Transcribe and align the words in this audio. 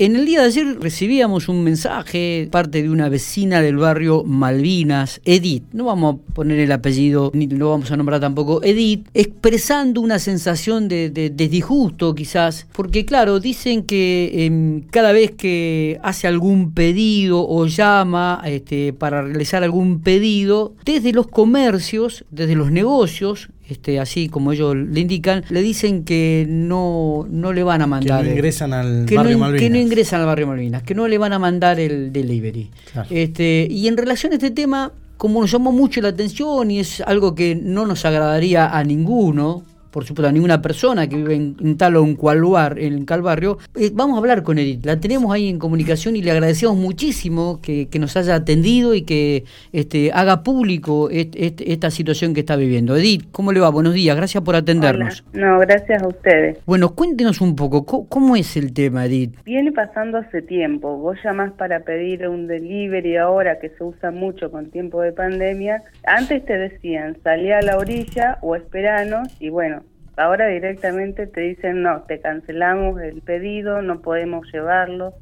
En 0.00 0.14
el 0.14 0.26
día 0.26 0.42
de 0.42 0.46
ayer 0.46 0.78
recibíamos 0.78 1.48
un 1.48 1.64
mensaje 1.64 2.46
parte 2.52 2.82
de 2.84 2.88
una 2.88 3.08
vecina 3.08 3.60
del 3.60 3.78
barrio 3.78 4.22
Malvinas, 4.22 5.20
Edith, 5.24 5.64
no 5.72 5.86
vamos 5.86 6.14
a 6.14 6.34
poner 6.34 6.60
el 6.60 6.70
apellido, 6.70 7.32
ni 7.34 7.48
lo 7.48 7.70
vamos 7.70 7.90
a 7.90 7.96
nombrar 7.96 8.20
tampoco, 8.20 8.62
Edith, 8.62 9.08
expresando 9.12 10.00
una 10.00 10.20
sensación 10.20 10.86
de, 10.86 11.10
disgusto 11.34 12.14
quizás, 12.14 12.68
porque 12.74 13.04
claro, 13.04 13.40
dicen 13.40 13.82
que 13.82 14.46
em, 14.46 14.82
cada 14.82 15.10
vez 15.10 15.32
que 15.32 15.98
hace 16.04 16.28
algún 16.28 16.74
pedido 16.74 17.44
o 17.44 17.66
llama 17.66 18.40
este, 18.46 18.92
para 18.92 19.22
realizar 19.22 19.64
algún 19.64 20.00
pedido, 20.00 20.76
desde 20.84 21.12
los 21.12 21.26
comercios, 21.26 22.24
desde 22.30 22.54
los 22.54 22.70
negocios, 22.70 23.48
este, 23.68 24.00
así 24.00 24.28
como 24.28 24.52
ellos 24.52 24.74
le 24.74 25.00
indican, 25.00 25.44
le 25.50 25.60
dicen 25.60 26.04
que 26.04 26.46
no, 26.48 27.26
no 27.30 27.52
le 27.52 27.62
van 27.62 27.82
a 27.82 27.86
mandar. 27.86 28.22
Que 28.22 28.28
no 28.28 28.34
ingresan 28.34 28.72
al 28.72 29.04
barrio 29.04 29.38
Malvinas. 29.38 29.60
Que 29.60 29.70
no 29.70 29.78
ingresan 29.78 30.20
al 30.20 30.26
barrio 30.26 30.46
Malvinas, 30.46 30.82
que 30.82 30.94
no 30.94 31.06
le 31.06 31.18
van 31.18 31.34
a 31.34 31.38
mandar 31.38 31.78
el 31.78 32.12
delivery. 32.12 32.70
Este, 33.10 33.68
y 33.70 33.86
en 33.88 33.98
relación 33.98 34.32
a 34.32 34.36
este 34.36 34.50
tema, 34.50 34.92
como 35.18 35.42
nos 35.42 35.50
llamó 35.50 35.70
mucho 35.70 36.00
la 36.00 36.08
atención 36.08 36.70
y 36.70 36.80
es 36.80 37.02
algo 37.02 37.34
que 37.34 37.54
no 37.54 37.84
nos 37.84 38.06
agradaría 38.06 38.68
a 38.76 38.82
ninguno, 38.84 39.64
por 39.90 40.04
supuesto, 40.04 40.28
a 40.28 40.32
ninguna 40.32 40.60
persona 40.60 41.08
que 41.08 41.16
vive 41.16 41.34
en, 41.34 41.76
tal 41.76 41.96
o 41.96 42.04
en 42.04 42.14
cual 42.14 42.38
lugar, 42.38 42.78
en 42.78 43.06
tal 43.06 43.22
barrio. 43.22 43.58
Eh, 43.74 43.90
vamos 43.92 44.16
a 44.16 44.18
hablar 44.18 44.42
con 44.42 44.58
Edith, 44.58 44.84
la 44.84 44.98
tenemos 45.00 45.32
ahí 45.32 45.48
en 45.48 45.58
comunicación 45.58 46.16
y 46.16 46.22
le 46.22 46.30
agradecemos 46.30 46.76
muchísimo 46.76 47.60
que, 47.62 47.88
nos 47.98 48.16
haya 48.16 48.36
atendido 48.36 48.94
y 48.94 49.02
que 49.02 49.42
este, 49.72 50.12
haga 50.12 50.44
público 50.44 51.08
esta 51.10 51.90
situación 51.90 52.32
que 52.32 52.40
está 52.40 52.54
viviendo. 52.54 52.96
Edith, 52.96 53.24
¿cómo 53.32 53.50
le 53.50 53.58
va? 53.58 53.70
Buenos 53.70 53.92
días, 53.92 54.16
gracias 54.16 54.44
por 54.44 54.54
atendernos. 54.54 55.24
No, 55.32 55.58
gracias 55.58 56.00
a 56.00 56.06
ustedes. 56.06 56.58
Bueno, 56.64 56.94
cuéntenos 56.94 57.40
un 57.40 57.56
poco, 57.56 57.84
¿cómo, 57.84 58.36
es 58.36 58.56
el 58.56 58.72
tema, 58.72 59.06
Edith? 59.06 59.34
Viene 59.44 59.72
pasando 59.72 60.18
hace 60.18 60.42
tiempo, 60.42 60.96
vos 60.96 61.16
llamás 61.24 61.52
para 61.54 61.80
pedir 61.80 62.28
un 62.28 62.46
delivery 62.46 63.16
ahora 63.16 63.58
que 63.58 63.70
se 63.70 63.82
usa 63.82 64.10
mucho 64.10 64.50
con 64.50 64.70
tiempo 64.70 65.00
de 65.00 65.12
pandemia. 65.12 65.82
Antes 66.04 66.44
te 66.44 66.56
decían, 66.56 67.16
salí 67.24 67.50
a 67.50 67.60
la 67.62 67.78
orilla 67.78 68.38
o 68.42 68.54
esperanos 68.54 69.28
y 69.40 69.48
bueno, 69.48 69.82
Ahora 70.18 70.48
directamente 70.48 71.28
te 71.28 71.42
dicen, 71.42 71.82
no, 71.82 72.02
te 72.02 72.20
cancelamos 72.20 73.00
el 73.00 73.22
pedido, 73.22 73.82
no 73.82 74.00
podemos 74.00 74.50
llevarlo. 74.52 75.14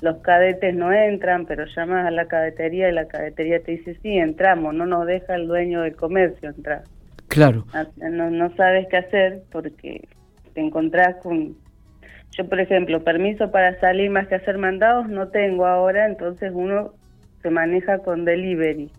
Los 0.00 0.18
cadetes 0.18 0.74
no 0.74 0.92
entran, 0.92 1.46
pero 1.46 1.64
llamas 1.64 2.06
a 2.06 2.10
la 2.10 2.26
cadetería 2.26 2.88
y 2.88 2.92
la 2.92 3.06
cadetería 3.06 3.62
te 3.62 3.72
dice, 3.72 3.96
sí, 4.02 4.18
entramos, 4.18 4.74
no 4.74 4.84
nos 4.84 5.06
deja 5.06 5.36
el 5.36 5.46
dueño 5.46 5.82
del 5.82 5.94
comercio 5.94 6.50
entrar. 6.50 6.82
Claro. 7.28 7.66
Ah, 7.72 7.86
no, 7.96 8.30
no 8.30 8.54
sabes 8.56 8.88
qué 8.90 8.96
hacer 8.96 9.42
porque 9.52 10.08
te 10.54 10.60
encontrás 10.60 11.16
con... 11.22 11.54
Yo, 12.36 12.48
por 12.48 12.60
ejemplo, 12.60 13.04
permiso 13.04 13.52
para 13.52 13.78
salir 13.78 14.10
más 14.10 14.26
que 14.26 14.34
hacer 14.34 14.58
mandados 14.58 15.08
no 15.08 15.28
tengo 15.28 15.66
ahora, 15.66 16.04
entonces 16.06 16.50
uno 16.52 16.94
se 17.42 17.50
maneja 17.50 17.98
con 18.00 18.24
delivery. 18.24 18.90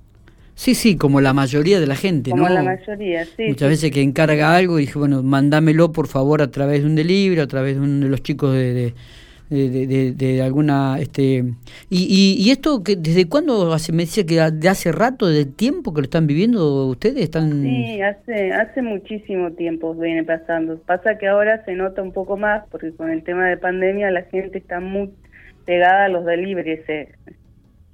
Sí, 0.58 0.74
sí, 0.74 0.98
como 0.98 1.22
la 1.22 1.34
mayoría 1.34 1.80
de 1.80 1.86
la 1.86 1.96
gente, 1.96 2.32
como 2.32 2.50
la 2.50 2.64
mayoría, 2.64 3.24
sí. 3.26 3.44
Muchas 3.50 3.70
veces 3.70 3.92
que 3.92 4.02
encarga 4.02 4.56
algo 4.56 4.80
y 4.80 4.88
dije, 4.88 4.98
bueno, 4.98 5.22
mándamelo 5.22 5.92
por 5.92 6.08
favor 6.08 6.42
a 6.42 6.50
través 6.50 6.82
de 6.82 6.88
un 6.88 6.96
delivery, 6.96 7.40
a 7.40 7.48
través 7.48 7.76
de 7.76 7.82
uno 7.82 8.06
de 8.06 8.10
los 8.10 8.24
chicos 8.24 8.56
de, 8.56 8.96
de, 9.52 10.14
de, 10.16 10.42
alguna... 10.42 10.98
este 11.00 11.44
y, 11.92 12.36
y, 12.40 12.50
esto, 12.50 12.84
que 12.84 12.96
¿desde 12.96 13.30
cuándo 13.30 13.72
hace, 13.72 13.92
me 13.92 14.06
decía 14.06 14.26
que 14.26 14.42
de 14.52 14.68
hace 14.68 14.92
rato, 14.92 15.28
de 15.28 15.46
tiempo 15.46 15.94
que 15.94 16.02
lo 16.02 16.06
están 16.06 16.26
viviendo 16.26 16.88
ustedes? 16.88 17.22
están 17.22 17.62
Sí, 17.62 18.02
hace, 18.02 18.52
hace 18.52 18.82
muchísimo 18.82 19.52
tiempo 19.52 19.94
viene 19.94 20.24
pasando. 20.24 20.80
Pasa 20.80 21.20
que 21.20 21.28
ahora 21.28 21.64
se 21.66 21.76
nota 21.76 22.02
un 22.02 22.14
poco 22.14 22.36
más 22.36 22.64
porque 22.72 22.92
con 22.94 23.12
el 23.12 23.22
tema 23.24 23.48
de 23.48 23.58
pandemia 23.58 24.10
la 24.10 24.24
gente 24.24 24.58
está 24.58 24.80
muy 24.80 25.12
pegada 25.68 26.06
a 26.06 26.10
los 26.10 26.26
deliveries 26.26 26.82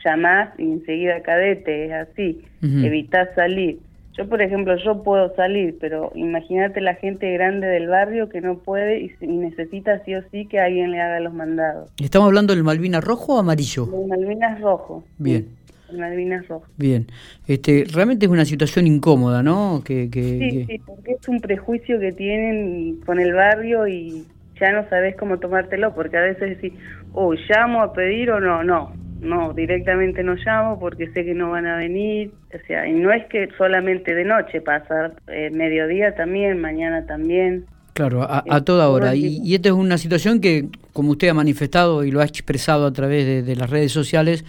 llamás 0.04 0.50
y 0.58 0.64
enseguida 0.64 1.22
cadete, 1.22 1.86
es 1.86 1.94
así, 1.94 2.42
evitas 2.62 3.30
salir. 3.36 3.80
Yo, 4.18 4.30
por 4.30 4.44
ejemplo, 4.44 4.76
yo 4.78 5.02
puedo 5.02 5.36
salir, 5.36 5.78
pero 5.82 6.12
imagínate 6.14 6.82
la 6.82 6.94
gente 6.94 7.32
grande 7.34 7.66
del 7.66 7.88
barrio 7.88 8.30
que 8.30 8.42
no 8.42 8.60
puede 8.60 9.00
y, 9.00 9.28
necesita 9.28 10.04
sí 10.06 10.14
o 10.14 10.22
sí 10.30 10.46
que 10.46 10.60
alguien 10.60 10.92
le 10.92 11.02
haga 11.02 11.20
los 11.20 11.34
mandados. 11.34 11.90
¿Estamos 12.00 12.28
hablando 12.28 12.54
del 12.54 12.64
Malvinas 12.64 13.04
rojo 13.04 13.36
o 13.36 13.40
amarillo? 13.40 13.90
El 13.92 14.08
Malvinas 14.08 14.62
rojo. 14.62 15.04
Bien. 15.18 15.48
el 15.90 15.98
Malvinas 15.98 16.48
rojo. 16.48 16.68
Bien. 16.78 17.08
Este, 17.48 17.86
realmente 17.92 18.28
es 18.28 18.32
una 18.32 18.46
situación 18.46 18.86
incómoda, 18.86 19.42
¿no? 19.42 19.82
Que, 19.84 20.08
sí, 20.14 20.66
sí, 20.66 20.80
porque 20.86 21.14
es 21.14 21.28
un 21.28 21.40
prejuicio 21.40 22.00
que 22.00 22.12
tienen 22.12 23.00
con 23.08 23.20
el 23.20 23.34
barrio 23.34 23.88
y 23.88 24.28
ya 24.60 24.72
no 24.74 24.88
sabes 24.90 25.16
cómo 25.16 25.40
tomártelo, 25.40 25.96
porque 25.96 26.18
a 26.18 26.22
veces 26.22 26.62
decís, 26.62 26.80
oh, 27.14 27.34
llamo 27.50 27.82
a 27.82 27.94
pedir 27.94 28.30
o 28.30 28.40
no, 28.40 28.64
no 28.64 29.03
no, 29.24 29.54
directamente 29.54 30.24
no 30.24 30.36
llamo 30.36 30.80
porque 30.80 31.08
sé 31.12 31.26
que 31.26 31.34
no 31.34 31.52
van 31.52 31.66
a 31.66 31.78
venir, 31.78 32.32
o 32.54 32.68
sea, 32.68 32.88
y 32.88 32.94
no 32.94 33.12
es 33.12 33.26
que 33.26 33.50
solamente 33.58 34.14
de 34.14 34.26
noche 34.26 34.62
pasa, 34.62 35.12
eh, 35.28 35.50
mediodía 35.52 36.14
también, 36.16 36.60
mañana 36.60 37.06
también. 37.06 37.66
Claro, 37.94 38.28
a, 38.28 38.62
toda 38.66 38.90
hora. 38.90 39.14
Y, 39.16 39.40
y, 39.44 39.54
esta 39.54 39.70
es 39.70 39.76
una 39.76 40.00
situación 40.00 40.42
que, 40.42 40.66
como 40.94 41.12
usted 41.12 41.30
ha 41.30 41.34
manifestado 41.36 42.04
y 42.04 42.10
lo 42.10 42.22
ha 42.22 42.26
expresado 42.26 42.88
a 42.88 42.94
través 42.94 43.46
de, 43.46 43.56
las 43.56 43.70
redes 43.70 43.92
sociales, 43.92 44.44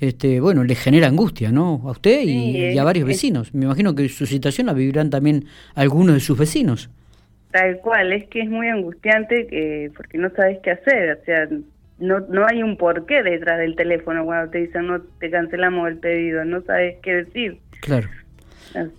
este, 0.00 0.38
bueno, 0.40 0.62
le 0.62 0.76
genera 0.76 1.08
angustia, 1.08 1.50
¿no? 1.50 1.82
A 1.86 1.90
usted 1.90 2.22
y, 2.22 2.78
a 2.78 2.84
varios 2.84 3.06
vecinos. 3.08 3.52
Me 3.52 3.64
imagino 3.64 3.96
que 3.96 4.08
su 4.08 4.26
situación 4.26 4.68
la 4.68 4.74
vivirán 4.74 5.10
también 5.10 5.46
algunos 5.74 6.14
de 6.14 6.20
sus 6.20 6.38
vecinos. 6.38 6.88
Tal 7.50 7.78
cual, 7.78 8.12
es 8.12 8.28
que 8.28 8.42
es 8.42 8.48
muy 8.48 8.68
angustiante 8.68 9.48
que, 9.48 9.90
porque 9.96 10.18
no 10.18 10.30
sabes 10.30 10.58
qué 10.62 10.70
hacer, 10.70 11.18
o 11.20 11.24
sea, 11.24 11.48
no, 11.98 12.20
no 12.20 12.46
hay 12.46 12.62
un 12.62 12.76
porqué 12.76 13.22
detrás 13.22 13.58
del 13.58 13.76
teléfono 13.76 14.24
cuando 14.24 14.50
te 14.50 14.58
dicen 14.58 14.86
no 14.86 15.00
te 15.20 15.30
cancelamos 15.30 15.88
el 15.88 15.98
pedido, 15.98 16.44
no 16.44 16.62
sabes 16.62 16.96
qué 17.02 17.24
decir. 17.24 17.58
Claro. 17.80 18.08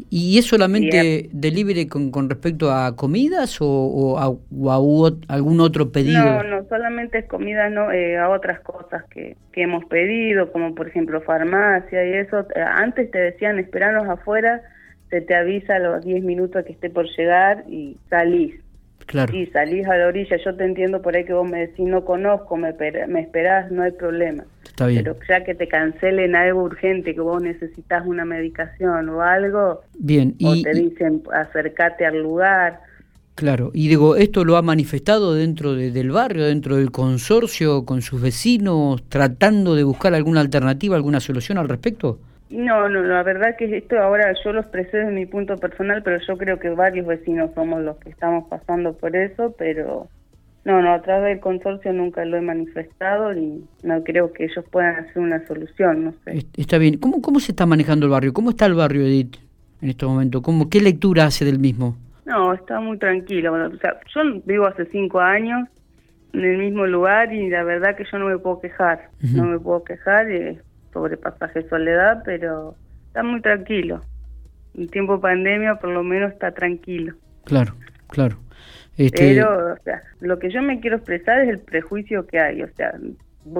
¿Y 0.09 0.37
es 0.37 0.45
solamente 0.45 1.29
delivery 1.33 1.87
con, 1.87 2.11
con 2.11 2.29
respecto 2.29 2.71
a 2.71 2.95
comidas 2.95 3.59
o, 3.61 3.67
o, 3.67 4.17
a, 4.17 5.33
algún 5.33 5.59
otro 5.59 5.91
pedido? 5.91 6.23
No, 6.23 6.43
no, 6.43 6.65
solamente 6.69 7.19
es 7.19 7.25
comida, 7.25 7.69
no, 7.69 7.91
eh, 7.91 8.17
a 8.17 8.29
otras 8.29 8.61
cosas 8.61 9.03
que, 9.09 9.35
que 9.51 9.63
hemos 9.63 9.83
pedido, 9.85 10.51
como 10.51 10.73
por 10.75 10.87
ejemplo 10.87 11.21
farmacia 11.21 12.07
y 12.07 12.13
eso. 12.13 12.45
Antes 12.55 13.11
te 13.11 13.19
decían, 13.19 13.59
esperanos 13.59 14.07
afuera, 14.07 14.61
se 15.09 15.21
te 15.21 15.35
avisa 15.35 15.75
a 15.75 15.79
los 15.79 16.05
10 16.05 16.23
minutos 16.23 16.63
que 16.65 16.71
esté 16.71 16.89
por 16.89 17.07
llegar 17.17 17.65
y 17.67 17.97
salís. 18.09 18.55
Claro. 19.15 19.33
Y 19.33 19.45
salís 19.45 19.87
a 19.87 19.95
la 19.95 20.07
orilla, 20.07 20.35
yo 20.35 20.53
te 20.57 20.65
entiendo 20.65 21.01
por 21.01 21.15
ahí 21.15 21.23
que 21.23 21.31
vos 21.31 21.49
me 21.49 21.59
decís 21.59 21.87
no 21.87 22.03
conozco, 22.03 22.57
me, 22.57 22.75
me 23.07 23.21
esperás, 23.21 23.71
no 23.71 23.83
hay 23.83 23.91
problema. 23.91 24.43
Está 24.65 24.87
bien. 24.87 25.05
Pero 25.05 25.17
ya 25.29 25.41
que 25.45 25.55
te 25.55 25.69
cancelen 25.69 26.35
algo 26.35 26.63
urgente, 26.63 27.15
que 27.15 27.21
vos 27.21 27.41
necesitas 27.41 28.05
una 28.05 28.25
medicación 28.25 29.07
o 29.07 29.21
algo, 29.21 29.83
bien. 29.97 30.35
o 30.43 30.53
te 30.61 30.73
dicen 30.73 31.23
acércate 31.31 32.05
al 32.05 32.21
lugar. 32.21 32.81
Claro, 33.35 33.71
y 33.73 33.87
digo, 33.87 34.17
¿esto 34.17 34.43
lo 34.43 34.57
ha 34.57 34.61
manifestado 34.61 35.33
dentro 35.33 35.75
del 35.75 36.11
barrio, 36.11 36.45
dentro 36.45 36.75
del 36.75 36.91
consorcio, 36.91 37.85
con 37.85 38.01
sus 38.01 38.21
vecinos, 38.21 39.01
tratando 39.07 39.75
de 39.75 39.85
buscar 39.85 40.13
alguna 40.13 40.41
alternativa, 40.41 40.97
alguna 40.97 41.21
solución 41.21 41.57
al 41.57 41.69
respecto? 41.69 42.19
No, 42.49 42.87
no, 42.89 43.01
la 43.01 43.23
verdad 43.23 43.55
que 43.57 43.75
esto 43.77 43.99
ahora 43.99 44.33
yo 44.43 44.53
lo 44.53 44.61
expresé 44.61 44.97
desde 44.97 45.11
mi 45.11 45.25
punto 45.25 45.57
personal, 45.57 46.03
pero 46.03 46.19
yo 46.25 46.37
creo 46.37 46.59
que 46.59 46.69
varios 46.69 47.07
vecinos 47.07 47.51
somos 47.55 47.81
los 47.81 47.97
que 47.97 48.09
estamos 48.09 48.47
pasando 48.47 48.93
por 48.93 49.15
eso, 49.15 49.55
pero 49.57 50.07
no, 50.65 50.81
no, 50.81 50.93
a 50.93 51.01
través 51.01 51.35
del 51.35 51.39
consorcio 51.39 51.93
nunca 51.93 52.25
lo 52.25 52.37
he 52.37 52.41
manifestado 52.41 53.33
y 53.33 53.63
no 53.83 54.03
creo 54.03 54.33
que 54.33 54.45
ellos 54.45 54.65
puedan 54.71 54.95
hacer 54.95 55.19
una 55.19 55.45
solución, 55.47 56.05
no 56.05 56.13
sé. 56.23 56.45
Está 56.57 56.77
bien. 56.77 56.97
¿Cómo, 56.97 57.21
cómo 57.21 57.39
se 57.39 57.51
está 57.51 57.65
manejando 57.65 58.05
el 58.05 58.11
barrio? 58.11 58.33
¿Cómo 58.33 58.49
está 58.49 58.65
el 58.65 58.73
barrio, 58.73 59.01
Edith, 59.03 59.37
en 59.81 59.89
este 59.89 60.05
momento? 60.05 60.41
¿Cómo, 60.41 60.69
¿Qué 60.69 60.81
lectura 60.81 61.25
hace 61.25 61.45
del 61.45 61.59
mismo? 61.59 61.95
No, 62.25 62.53
está 62.53 62.79
muy 62.79 62.97
tranquilo. 62.97 63.51
Bueno, 63.51 63.71
o 63.75 63.77
sea, 63.77 63.99
yo 64.13 64.21
vivo 64.45 64.65
hace 64.65 64.85
cinco 64.87 65.19
años 65.19 65.69
en 66.33 66.43
el 66.43 66.57
mismo 66.57 66.87
lugar 66.87 67.31
y 67.31 67.49
la 67.49 67.63
verdad 67.63 67.95
que 67.95 68.05
yo 68.11 68.17
no 68.17 68.25
me 68.25 68.37
puedo 68.39 68.59
quejar. 68.59 69.09
No 69.21 69.43
me 69.43 69.59
puedo 69.59 69.83
quejar. 69.83 70.31
Y 70.31 70.57
sobre 70.95 71.17
pasaje 71.17 71.67
soledad, 71.67 72.23
pero 72.23 72.73
está 73.07 73.21
muy 73.21 73.41
tranquilo. 73.41 74.01
En 74.77 74.87
tiempo 74.87 75.19
pandemia 75.19 75.75
por 75.75 75.89
lo 75.89 76.03
menos 76.03 76.31
está 76.31 76.51
tranquilo. 76.51 77.13
Claro, 77.43 77.75
claro. 78.07 78.37
Este... 78.97 79.35
Pero, 79.35 79.73
o 79.73 79.83
sea, 79.83 80.01
lo 80.21 80.39
que 80.39 80.49
yo 80.49 80.61
me 80.61 80.79
quiero 80.79 80.95
expresar 80.95 81.41
es 81.41 81.49
el 81.49 81.59
prejuicio 81.59 82.25
que 82.25 82.39
hay, 82.39 82.63
o 82.63 82.69
sea, 82.77 82.93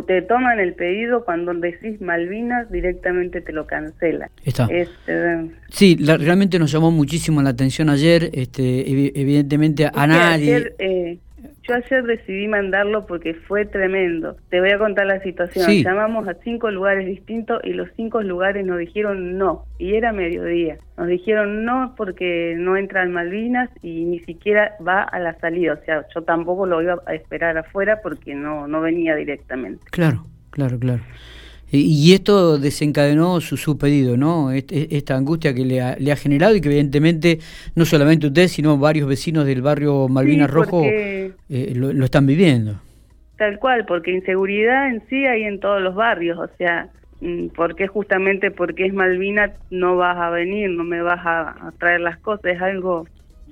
te 0.07 0.21
toman 0.21 0.59
el 0.61 0.73
pedido 0.75 1.25
cuando 1.25 1.53
decís 1.53 1.99
Malvinas 1.99 2.71
directamente 2.71 3.41
te 3.41 3.51
lo 3.51 3.67
cancelan. 3.67 4.29
Está. 4.45 4.67
Este, 4.71 5.51
sí, 5.69 5.97
realmente 5.99 6.57
nos 6.57 6.71
llamó 6.71 6.89
muchísimo 6.89 7.41
la 7.41 7.49
atención 7.49 7.89
ayer, 7.89 8.29
este, 8.33 8.89
evidentemente 8.89 9.89
a 9.93 10.07
nadie. 10.07 10.73
Eh, 10.79 11.19
Yo 11.67 11.73
ayer 11.73 12.03
decidí 12.03 12.47
mandarlo 12.47 13.07
porque 13.07 13.33
fue 13.33 13.65
tremendo. 13.65 14.35
Te 14.49 14.59
voy 14.59 14.69
a 14.69 14.77
contar 14.77 15.07
la 15.07 15.19
situación. 15.21 15.71
Llamamos 15.83 16.27
a 16.27 16.35
cinco 16.43 16.69
lugares 16.69 17.07
distintos 17.07 17.59
y 17.63 17.73
los 17.73 17.89
cinco 17.95 18.21
lugares 18.21 18.65
nos 18.65 18.77
dijeron 18.77 19.37
no. 19.37 19.65
Y 19.79 19.95
era 19.95 20.11
mediodía. 20.11 20.77
Nos 20.97 21.07
dijeron 21.07 21.65
no 21.65 21.95
porque 21.97 22.53
no 22.55 22.77
entra 22.77 23.01
en 23.03 23.13
Malvinas 23.13 23.69
y 23.81 24.05
ni 24.05 24.19
siquiera 24.19 24.75
va 24.85 25.01
a 25.01 25.19
la 25.19 25.33
salida. 25.39 25.73
O 25.73 25.85
sea, 25.85 26.05
yo 26.13 26.21
tampoco 26.21 26.67
lo 26.67 26.81
iba 26.83 27.01
a 27.07 27.15
esperar 27.15 27.57
afuera 27.57 27.99
porque 28.03 28.35
no, 28.35 28.67
no 28.67 28.81
venía 28.81 29.15
directamente. 29.15 29.83
Claro, 29.89 30.23
claro, 30.51 30.77
claro. 30.77 31.01
Y 31.71 32.13
esto 32.13 32.57
desencadenó 32.57 33.41
su, 33.41 33.57
su 33.57 33.77
pedido, 33.77 34.17
¿no? 34.17 34.51
Esta 34.51 35.15
angustia 35.15 35.53
que 35.53 35.65
le 35.65 35.81
ha, 35.81 35.95
le 35.97 36.11
ha, 36.11 36.15
generado 36.15 36.55
y 36.55 36.61
que 36.61 36.69
evidentemente 36.69 37.39
no 37.75 37.85
solamente 37.85 38.27
usted, 38.27 38.47
sino 38.47 38.77
varios 38.77 39.07
vecinos 39.07 39.45
del 39.45 39.61
barrio 39.61 40.07
Malvinas 40.07 40.49
Rojo 40.49 40.83
eh, 40.85 41.33
lo, 41.75 41.91
lo, 41.91 42.05
están 42.05 42.27
viviendo. 42.27 42.79
Tal 43.37 43.59
cual, 43.59 43.85
porque 43.85 44.11
inseguridad 44.11 44.89
en 44.89 45.01
sí 45.09 45.25
hay 45.25 45.43
en 45.43 45.59
todos 45.59 45.81
los 45.81 45.95
barrios, 45.95 46.37
o 46.37 46.47
sea, 46.57 46.89
mm, 47.21 47.47
porque 47.55 47.87
justamente 47.87 48.51
porque 48.51 48.85
es 48.85 48.93
Malvina 48.93 49.53
no 49.71 49.97
vas 49.97 50.17
a 50.17 50.29
venir, 50.29 50.69
no 50.69 50.83
me 50.83 51.01
vas 51.01 51.25
a, 51.25 51.67
a 51.67 51.71
traer 51.79 51.99
las 51.99 52.17
cosas, 52.19 52.45
es 52.45 52.61
algo 52.61 53.07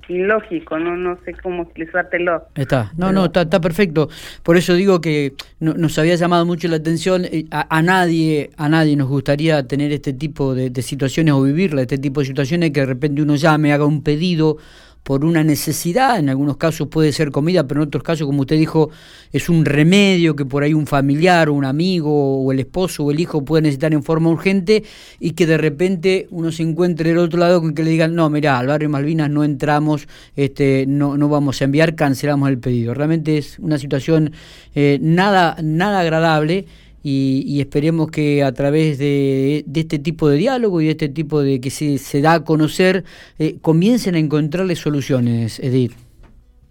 ilógico, 0.08 0.78
no 0.78 0.96
no 0.96 1.18
sé 1.24 1.34
cómo 1.42 1.62
explicártelo. 1.62 2.44
Está, 2.54 2.92
no, 2.96 3.12
no, 3.12 3.26
está, 3.26 3.42
está 3.42 3.60
perfecto. 3.60 4.08
Por 4.42 4.56
eso 4.56 4.74
digo 4.74 5.00
que 5.00 5.34
nos 5.60 5.98
había 5.98 6.14
llamado 6.16 6.46
mucho 6.46 6.68
la 6.68 6.76
atención, 6.76 7.24
eh, 7.24 7.46
a, 7.50 7.82
nadie 7.82 8.50
a 8.56 8.68
nadie 8.68 8.96
nos 8.96 9.08
gustaría 9.08 9.66
tener 9.66 9.92
este 9.92 10.12
tipo 10.12 10.54
de, 10.54 10.70
de 10.70 10.82
situaciones 10.82 11.34
o 11.34 11.42
vivirla, 11.42 11.82
este 11.82 11.98
tipo 11.98 12.20
de 12.20 12.26
situaciones 12.26 12.70
que 12.70 12.80
de 12.80 12.86
repente 12.86 13.22
uno 13.22 13.36
llame, 13.36 13.72
haga 13.72 13.86
un 13.86 14.02
pedido 14.02 14.58
por 15.04 15.22
una 15.22 15.44
necesidad, 15.44 16.18
en 16.18 16.30
algunos 16.30 16.56
casos 16.56 16.88
puede 16.88 17.12
ser 17.12 17.30
comida, 17.30 17.68
pero 17.68 17.82
en 17.82 17.88
otros 17.88 18.02
casos, 18.02 18.26
como 18.26 18.40
usted 18.40 18.56
dijo, 18.56 18.88
es 19.32 19.50
un 19.50 19.66
remedio 19.66 20.34
que 20.34 20.46
por 20.46 20.62
ahí 20.62 20.72
un 20.72 20.86
familiar, 20.86 21.50
un 21.50 21.66
amigo, 21.66 22.42
o 22.42 22.50
el 22.50 22.60
esposo 22.60 23.04
o 23.04 23.10
el 23.10 23.20
hijo 23.20 23.44
puede 23.44 23.62
necesitar 23.62 23.92
en 23.92 24.02
forma 24.02 24.30
urgente 24.30 24.82
y 25.20 25.32
que 25.32 25.46
de 25.46 25.58
repente 25.58 26.26
uno 26.30 26.50
se 26.50 26.62
encuentre 26.62 27.10
del 27.10 27.18
otro 27.18 27.38
lado 27.38 27.60
con 27.60 27.74
que 27.74 27.84
le 27.84 27.90
digan, 27.90 28.14
no, 28.14 28.30
mira, 28.30 28.58
al 28.58 28.66
barrio 28.66 28.88
Malvinas 28.88 29.28
no 29.28 29.44
entramos, 29.44 30.08
este, 30.36 30.86
no, 30.88 31.18
no 31.18 31.28
vamos 31.28 31.60
a 31.60 31.64
enviar, 31.64 31.94
cancelamos 31.94 32.48
el 32.48 32.58
pedido. 32.58 32.94
Realmente 32.94 33.36
es 33.36 33.58
una 33.58 33.78
situación 33.78 34.32
eh, 34.74 34.98
nada, 35.02 35.56
nada 35.62 36.00
agradable 36.00 36.64
y, 37.06 37.60
esperemos 37.60 38.10
que 38.10 38.42
a 38.42 38.52
través 38.52 38.98
de, 38.98 39.64
este 39.74 39.98
tipo 39.98 40.28
de 40.28 40.38
diálogo 40.38 40.80
y 40.80 40.86
de 40.86 40.92
este 40.92 41.10
tipo 41.10 41.42
de 41.42 41.60
que 41.60 41.68
se, 41.68 41.98
se 41.98 42.22
da 42.22 42.32
a 42.32 42.44
conocer, 42.44 43.04
eh, 43.38 43.58
comiencen 43.60 44.14
a 44.14 44.18
encontrarle 44.18 44.74
soluciones, 44.74 45.60
Edith. 45.60 45.92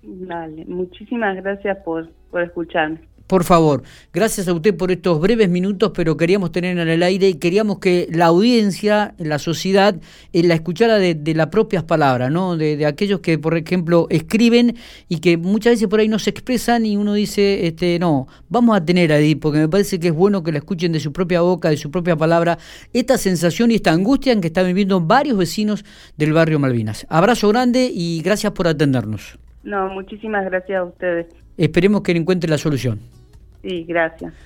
Vale, 0.01 0.65
muchísimas 0.65 1.35
gracias 1.35 1.77
por, 1.85 2.09
por 2.31 2.41
escucharme. 2.41 2.99
Por 3.33 3.45
favor, 3.45 3.81
gracias 4.13 4.47
a 4.47 4.53
usted 4.53 4.77
por 4.77 4.91
estos 4.91 5.19
breves 5.19 5.49
minutos, 5.49 5.91
pero 5.95 6.17
queríamos 6.17 6.51
tener 6.51 6.77
en 6.77 6.87
el 6.87 7.01
aire 7.01 7.29
y 7.29 7.33
queríamos 7.33 7.79
que 7.79 8.07
la 8.11 8.27
audiencia, 8.27 9.15
la 9.17 9.39
sociedad, 9.39 9.95
eh, 10.33 10.43
la 10.43 10.53
escuchara 10.53 10.99
de, 10.99 11.33
las 11.33 11.47
propias 11.47 11.83
palabras, 11.83 12.29
¿no? 12.29 12.57
De, 12.57 12.85
aquellos 12.85 13.21
que, 13.21 13.39
por 13.39 13.57
ejemplo, 13.57 14.05
escriben 14.11 14.75
y 15.09 15.17
que 15.17 15.37
muchas 15.37 15.73
veces 15.73 15.87
por 15.87 15.99
ahí 15.99 16.07
no 16.07 16.19
se 16.19 16.29
expresan 16.29 16.85
y 16.85 16.95
uno 16.95 17.15
dice, 17.15 17.65
este, 17.65 17.97
no, 17.97 18.27
vamos 18.49 18.77
a 18.77 18.85
tener 18.85 19.11
ahí, 19.11 19.33
porque 19.33 19.57
me 19.57 19.67
parece 19.67 19.99
que 19.99 20.09
es 20.09 20.13
bueno 20.13 20.43
que 20.43 20.51
la 20.51 20.59
escuchen 20.59 20.91
de 20.91 20.99
su 20.99 21.11
propia 21.11 21.41
boca, 21.41 21.71
de 21.71 21.77
su 21.77 21.89
propia 21.89 22.15
palabra, 22.15 22.59
esta 22.93 23.17
sensación 23.17 23.71
y 23.71 23.75
esta 23.77 23.93
angustia 23.93 24.31
en 24.31 24.41
que 24.41 24.47
están 24.49 24.67
viviendo 24.67 25.01
varios 25.01 25.39
vecinos 25.39 25.83
del 26.17 26.33
barrio 26.33 26.59
Malvinas. 26.59 27.07
Abrazo 27.09 27.49
grande 27.49 27.89
y 27.91 28.21
gracias 28.21 28.51
por 28.51 28.67
atendernos. 28.67 29.39
No, 29.63 29.89
muchísimas 29.89 30.45
gracias 30.45 30.77
a 30.77 30.83
ustedes. 30.83 31.25
Esperemos 31.57 32.01
que 32.01 32.11
encuentre 32.11 32.47
la 32.47 32.59
solución. 32.59 32.99
Sí, 33.63 33.85
gracias. 33.85 34.35